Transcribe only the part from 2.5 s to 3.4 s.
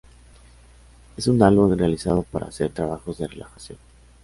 trabajos de